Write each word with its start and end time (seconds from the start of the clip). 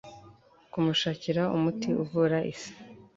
kumushakira 0.71 1.43
umuti 1.55 1.87
umuvura 2.01 2.37
ise 2.53 2.71